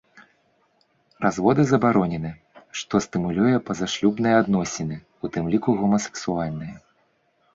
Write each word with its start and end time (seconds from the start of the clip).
Разводы 1.25 1.63
забаронены, 1.71 2.31
што 2.81 3.01
стымулюе 3.07 3.53
пазашлюбныя 3.69 4.35
адносіны, 4.43 4.95
у 5.27 5.33
тым 5.35 5.43
ліку 5.57 5.69
гомасексуальныя. 5.83 6.75